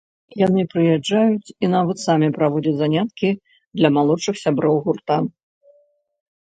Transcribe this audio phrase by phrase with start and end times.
[0.45, 3.29] Яны прыязджаюць і нават самі праводзяць заняткі
[3.77, 5.15] для малодшых сяброў гурта.